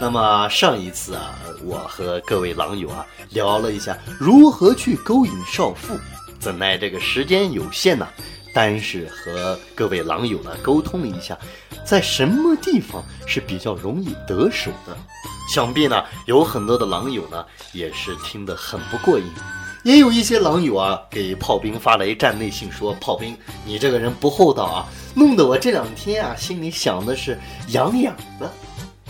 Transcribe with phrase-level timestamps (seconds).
[0.00, 1.34] 那么上一次啊，
[1.64, 5.96] 我和各位狼友啊聊了一下如何去勾引少妇，
[6.40, 8.06] 怎奈这个时间有限呢，
[8.52, 11.38] 单是和各位狼友呢沟通了一下，
[11.84, 14.96] 在什么地方是比较容易得手的，
[15.48, 19.24] 想必呢有很多的狼友呢也是听得很不过瘾。
[19.84, 23.36] 也有一些狼友啊，给炮兵发来站内信，说：“炮兵，
[23.66, 27.38] 你这个人不厚道啊，弄得我这两天啊，心里想的是
[27.68, 28.50] 痒痒的。”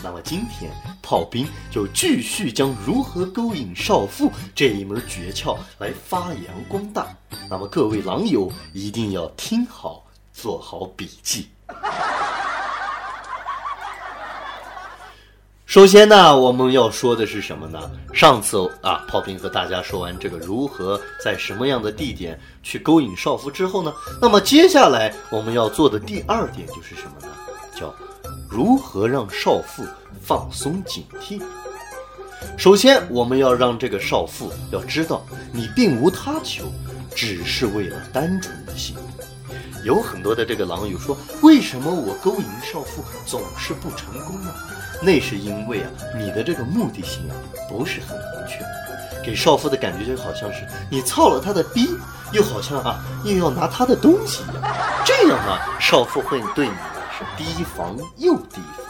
[0.04, 7.06] 那么今天，炮兵就继续将如何勾引少妇这一门诀窍来发扬光大。
[7.48, 11.48] 那么各位狼友一定要听好，做好笔记。
[15.64, 17.90] 首先呢，我们要说的是什么呢？
[18.12, 23.90] 上次啊，炮兵和大家说完这个如何在什么样的地点去勾引少妇之后呢，
[24.20, 27.28] 那么接下来我们要做的第二点就是什么呢？
[27.74, 27.92] 叫
[28.54, 29.84] 如何让少妇
[30.22, 31.42] 放松警惕。
[32.56, 36.72] 首先，我们要让这个少妇要知道你并无他求，
[37.16, 38.94] 只是为了单纯的性。
[39.82, 44.54] 有很多的这个狼友说，为什么我勾引少妇总是不成功呢？
[45.02, 47.34] 那是因为啊，你的这个目的性啊
[47.68, 48.64] 不是很明确，
[49.24, 51.88] 给少妇的感觉就好像是你操了她的逼，
[52.30, 54.72] 又好像啊又要拿她的东西一样，
[55.04, 56.72] 这样呢，少妇会对你
[57.18, 58.86] 是提防又提防。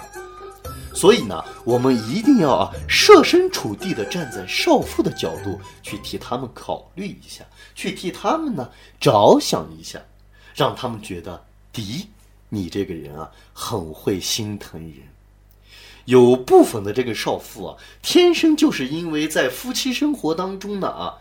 [0.95, 10.01] 所以呢，我们一定要啊设身处地的站在少妇的角度去替他们考虑一下，去替他们呢着想一下，
[10.55, 12.07] 让他们觉得，第一，
[12.49, 14.93] 你这个人啊很会心疼人。
[16.05, 21.19] 有部分的这个少妇啊，天生就是因为在夫妻生活当中呢啊，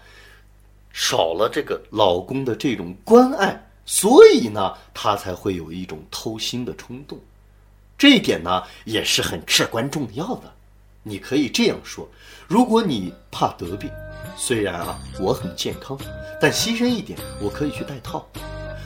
[0.91, 7.19] 少了这个老公的这种关爱，所以呢，他才会有一种偷腥的冲动。
[7.97, 10.51] 这一点呢，也是很至关重要的。
[11.03, 12.07] 你可以这样说：
[12.47, 13.91] 如果你怕得病，
[14.37, 15.97] 虽然啊我很健康，
[16.39, 18.25] 但牺牲一点，我可以去戴套。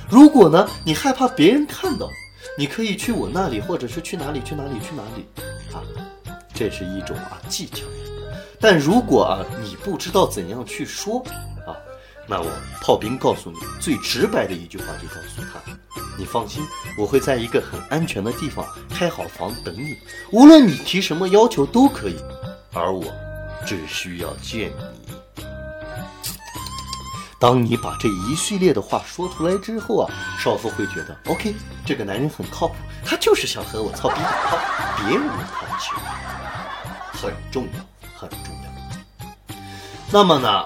[0.10, 2.10] 如果呢你害怕别人看到，
[2.58, 5.26] 你可以去我那里，或者是去哪里去哪里去哪里。
[5.74, 5.84] 啊，
[6.54, 7.86] 这是一种啊技巧，
[8.60, 11.24] 但如果啊你不知道怎样去说，
[12.30, 12.52] 那我
[12.82, 15.62] 炮兵告诉你最直白的一句话，就告诉他：
[16.18, 16.62] 你放心，
[16.98, 19.96] 我会在一个很安全的地方开好房等你，
[20.32, 22.22] 无论你提什么要求都可以，
[22.74, 23.06] 而我
[23.66, 25.44] 只需要见你。
[27.40, 31.56] 当你把这一系列的话说出来之后啊，少妇会觉得 OK，
[31.86, 34.58] 这个男人很靠谱，他就是想和我操逼打炮，
[34.98, 35.96] 别无他求，
[37.14, 39.56] 很重要，很重要。
[40.12, 40.66] 那么呢，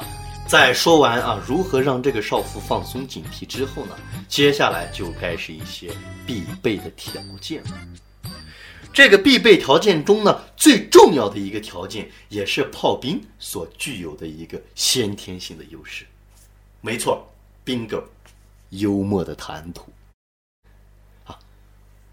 [0.51, 3.95] 在说完啊如何让这个少妇放松警惕之后呢，
[4.27, 5.89] 接下来就该是一些
[6.27, 7.79] 必备的条件了。
[8.91, 16.05] 这个必备条件中呢，最重要的一个条件，也是炮兵所具有的一个先天性的优势。
[16.81, 17.25] 没错
[17.65, 18.03] ，bingo，
[18.71, 19.85] 幽默的谈吐。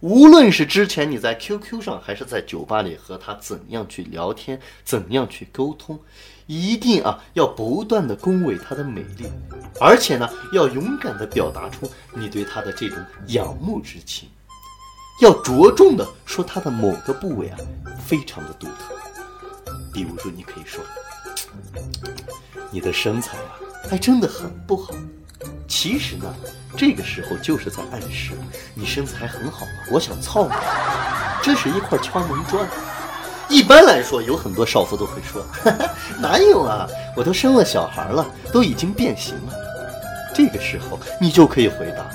[0.01, 5.99] 无论是之前你在 QQ 上，还是在酒吧里和他怎样去聊天，怎样去沟通，
[6.47, 9.27] 一定啊要不断的恭维她的美丽，
[9.81, 12.99] 而且呢要勇敢的表达出你对她的这种
[13.29, 14.29] 仰慕之情，
[15.21, 17.59] 要着重的说她的某个部位啊
[17.99, 18.95] 非常的独特，
[19.93, 20.81] 比如说你可以说，
[22.71, 23.59] 你的身材啊。
[23.89, 24.93] 还真的很不好。
[25.81, 26.25] 其实呢，
[26.77, 28.33] 这个时候就是在暗示
[28.75, 30.53] 你身材很好，我想操你。
[31.41, 32.69] 这是一块敲门砖。
[33.49, 35.47] 一般来说，有很多少妇都会说
[36.19, 36.85] ：“哪有啊，
[37.15, 39.53] 我都生了小孩了，都已经变形了。”
[40.35, 42.11] 这个时候，你就可以回答：“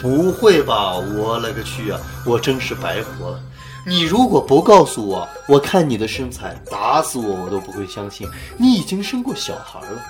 [0.00, 3.40] 不会吧，我勒个去啊，我真是白活了。”
[3.86, 10.02] 你如果不告诉我，我看你的身材，打死我我都不会相信你已经生过小孩了。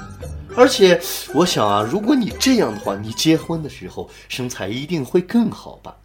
[0.57, 1.01] 而且，
[1.35, 5.97] 我想啊，如果你这样的话，你结婚的时候身材一定会更好吧？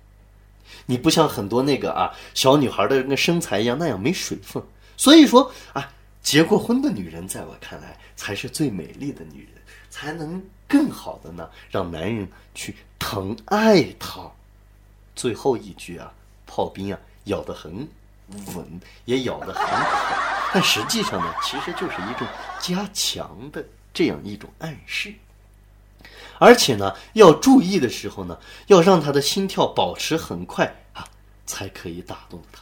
[0.87, 4.61] 你不像很多那个啊小女孩的那身材一样那样没水分。
[4.97, 5.91] 所以说啊，
[6.23, 9.61] 结过婚的女人在我看来才是最美丽的女人，
[9.91, 14.21] 才能更好的呢让男人去疼爱她。
[15.15, 16.11] 最后一句啊，
[16.47, 16.99] 炮兵啊。
[17.25, 17.87] 咬得很
[18.55, 18.65] 稳，
[19.05, 20.17] 也咬得很狠，
[20.53, 22.27] 但实际上呢，其实就是一种
[22.59, 23.63] 加强的
[23.93, 25.13] 这样一种暗示。
[26.37, 28.37] 而且呢，要注意的时候呢，
[28.67, 31.05] 要让他的心跳保持很快啊，
[31.45, 32.61] 才可以打动他。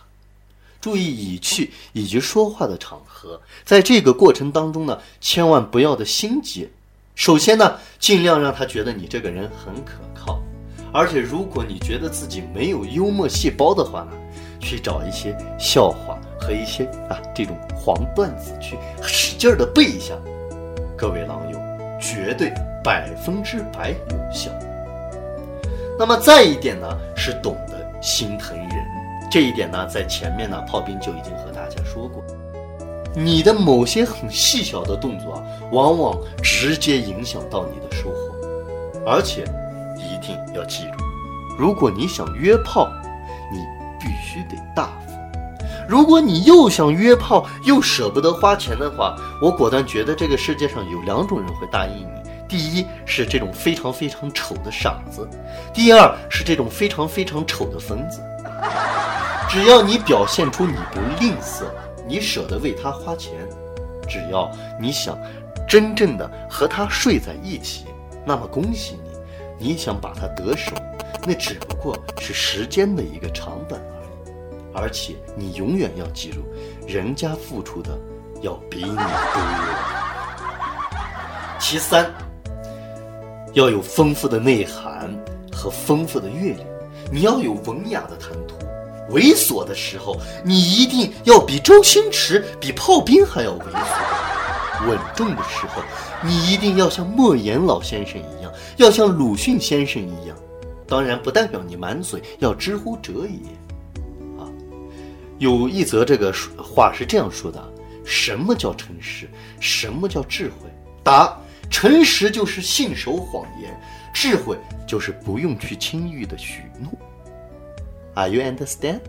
[0.80, 6.70] 注意语气以及说话的场合，在这个过程当中呢，千万不要的心急。
[7.16, 10.40] 首先呢，尽量让他觉得你这个人很可靠。
[10.94, 14.12] 而且，如果你觉得自己没有幽默细胞的话呢？
[14.60, 20.14] 去找一些笑话和一些啊这种黄段子去使劲儿的背一下，
[20.98, 21.60] 各位狼友，
[22.00, 24.52] 绝对百分之百有效。
[26.00, 28.70] 那么再一点呢，是懂得心疼人，
[29.32, 32.24] 这一点呢，在前面呢，炮兵就已经和大家说过。
[33.16, 39.44] 你的某些很细小的动作啊，往往直接影响到你的收获，而且
[39.98, 41.04] 一定要记住，
[41.58, 42.88] 如果你想约炮，
[44.08, 45.18] 必须得大方；
[45.88, 52.08] 如果你又想约炮又舍不得花钱的话，我果断觉得这个世界上有两种人会答应你：
[52.48, 55.28] 第一是这种非常非常丑的傻子；
[55.74, 58.22] 第二是这种非常非常丑的疯子。
[59.50, 61.66] 只要你表现出你不吝啬。
[62.10, 63.34] 你舍得为他花钱，
[64.08, 64.50] 只要
[64.80, 65.18] 你想
[65.68, 67.84] 真正的和他睡在一起，
[68.26, 68.98] 那么恭喜
[69.60, 70.72] 你，你想把他得手，
[71.26, 73.82] 那只不过是时间的一个长短
[74.78, 74.90] 而。
[74.90, 76.40] 且你永远要记住，
[76.88, 77.98] 人家付出的
[78.42, 79.04] 要比你多。
[81.60, 82.10] 其三，
[83.54, 85.14] 要有丰富的内涵
[85.52, 86.66] 和丰富的阅历，
[87.12, 88.56] 你要有文雅的谈吐。
[89.12, 95.82] 猥琐的时候，你一定要比周星驰、比炮兵还要猥琐；稳重的时候，
[96.24, 100.38] 你一定要像莫言老先生一样，要像鲁迅先生一样。
[100.88, 103.67] 当然，不代表你满嘴要知乎者也。
[105.38, 107.64] 有一则这个话是这样说的：
[108.06, 109.30] 什么叫诚实？
[109.60, 110.70] 什么叫智慧？
[111.04, 111.38] 答：
[111.70, 113.80] 诚实就是信守谎言，
[114.14, 114.58] 智慧
[114.88, 116.92] 就是不用去轻易的许诺。
[118.16, 119.02] Are you understand?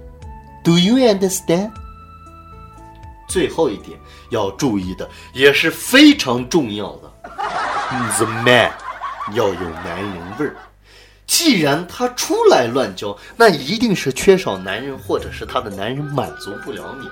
[0.62, 1.70] Do you understand?
[3.28, 3.98] 最后一点
[4.30, 7.12] 要注意的也是非常重要的
[8.16, 8.72] ，the man
[9.32, 10.56] 要有男人味儿。
[11.28, 17.06] 既然他出来乱交，那一定是缺少男人，或者是他的男人满足不了你。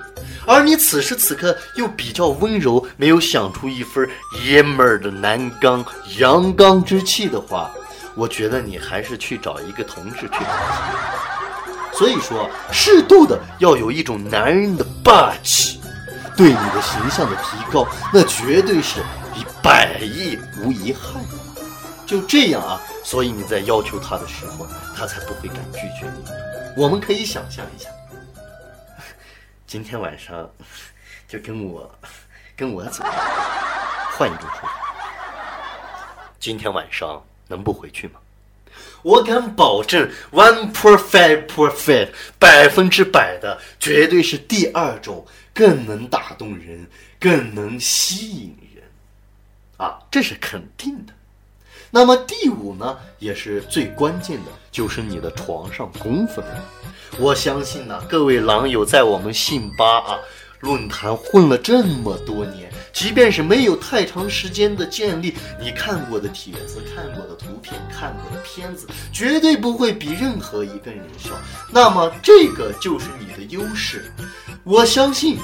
[0.45, 4.09] 而你此时此刻又比较温柔，没有想出一份
[4.43, 5.85] 爷们儿的男刚
[6.17, 7.69] 阳刚之气的话，
[8.15, 10.43] 我觉得你还是去找一个同志去。
[11.93, 15.79] 所以说，适度的要有一种男人的霸气，
[16.35, 18.99] 对你的形象的提高，那绝对是
[19.33, 21.19] 比百亿无一害。
[22.07, 24.65] 就这样啊，所以你在要求他的时候，
[24.95, 26.23] 他才不会敢拒绝你。
[26.77, 27.89] 我们可以想象一下，
[29.67, 30.49] 今天晚上
[31.27, 31.93] 就跟我
[32.55, 33.03] 跟我走。
[34.17, 34.69] 换一种说法，
[36.39, 38.19] 今天晚上能不回去吗？
[39.03, 42.09] 我敢保证，one perfect perfect，
[42.39, 46.87] 百分之百的，绝对是第二种更能打动人，
[47.19, 48.83] 更能吸引人，
[49.77, 51.13] 啊，这是肯定的。
[51.89, 56.63] 那么第五呢，也是最关键的，就是你的床上功夫了。
[57.19, 60.19] 我相信呢，各位狼友在我们信吧啊。
[60.61, 71.29] 论坛混了这么多年，即便是没有太长时间的建立，你看过的帖子、看过的图片、看过的片子，绝对不会比任何一个人少。
[71.71, 74.11] 那么，这个就是你的优势。
[74.63, 75.37] 我相信。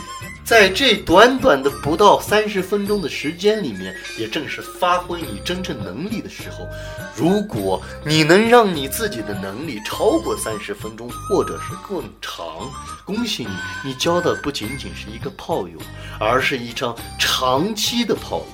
[0.45, 6.67] 在这短短的不到三十分钟的时间里面，也正是发挥你真正能力的时候。
[7.15, 12.69] 如果你能让你自己的能力超过三十分钟，或者是更长，
[13.05, 13.51] 恭喜你，
[13.85, 15.77] 你交的不仅仅是一个炮友，
[16.19, 18.45] 而是一张长期的炮友，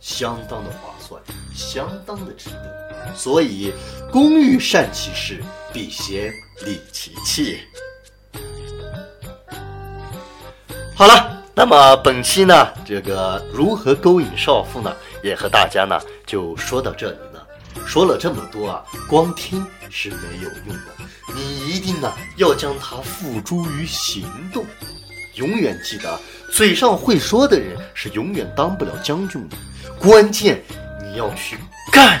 [0.00, 1.20] 相当的划算，
[1.54, 3.14] 相当的值得。
[3.14, 3.72] 所以，
[4.10, 5.42] 工欲善其事，
[5.72, 6.32] 必先
[6.64, 7.58] 利其器。
[11.00, 17.46] 好了，那么本期呢，这个如何勾引少妇呢，也和大家呢就说到这里了。
[17.86, 20.92] 说了这么多啊，光听是没有用的，
[21.34, 24.66] 你一定呢要将它付诸于行动。
[25.36, 26.20] 永远记得，
[26.52, 29.56] 嘴上会说的人是永远当不了将军的。
[29.98, 30.62] 关键
[31.02, 31.56] 你要去
[31.90, 32.20] 干，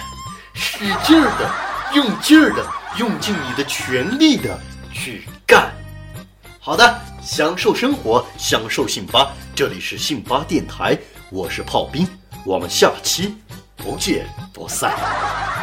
[0.54, 2.64] 使劲儿的，用劲儿的，
[2.96, 4.58] 用尽你的全力的
[4.90, 5.70] 去干。
[6.58, 6.98] 好的。
[7.22, 10.98] 享受生活，享受信巴，这里是信巴电台，
[11.30, 12.06] 我是炮兵，
[12.46, 13.34] 我们下期
[13.76, 15.59] 不见不散。